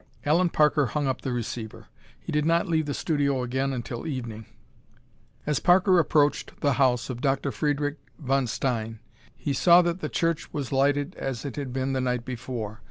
Allen 0.25 0.49
Parker 0.49 0.87
hung 0.87 1.05
up 1.05 1.21
the 1.21 1.31
receiver. 1.31 1.85
He 2.19 2.31
did 2.31 2.43
not 2.43 2.67
leave 2.67 2.87
the 2.87 2.93
studio 2.95 3.43
again 3.43 3.71
until 3.71 4.07
evening. 4.07 4.47
As 5.45 5.59
Parker 5.59 5.99
approached 5.99 6.59
the 6.61 6.73
house 6.73 7.11
of 7.11 7.21
Dr. 7.21 7.51
Friedrich 7.51 7.97
von 8.17 8.47
Stein 8.47 8.97
he 9.37 9.53
saw 9.53 9.83
that 9.83 9.99
the 9.99 10.09
church 10.09 10.51
was 10.51 10.71
lighted 10.71 11.13
as 11.19 11.45
it 11.45 11.55
had 11.55 11.71
been 11.71 11.93
the 11.93 12.01
night 12.01 12.25
before. 12.25 12.79